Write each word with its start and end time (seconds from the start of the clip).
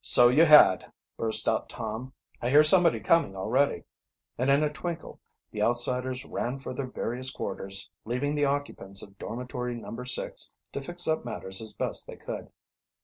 "So 0.00 0.28
you 0.28 0.44
had!" 0.44 0.90
burst 1.16 1.46
out 1.48 1.68
Tom. 1.68 2.12
"I 2.42 2.50
hear 2.50 2.64
somebody 2.64 2.98
coming 2.98 3.36
already," 3.36 3.84
and 4.36 4.50
in 4.50 4.64
a 4.64 4.72
twinkle 4.72 5.20
the 5.52 5.62
outsiders 5.62 6.24
ran 6.24 6.58
for 6.58 6.74
their 6.74 6.88
various 6.88 7.30
quarters, 7.30 7.88
leaving 8.04 8.34
the 8.34 8.44
occupants 8.46 9.04
of 9.04 9.16
Dormitory 9.18 9.76
No. 9.76 10.02
6 10.02 10.50
to 10.72 10.80
fix 10.82 11.06
up 11.06 11.24
matters 11.24 11.62
as 11.62 11.76
best 11.76 12.08
they 12.08 12.16
could. 12.16 12.50